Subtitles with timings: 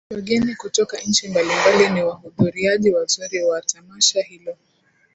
[0.13, 4.57] Wageni kutoka nchi mbalimbali ni wahudhuriaji wazuri wa wa tamasha hilo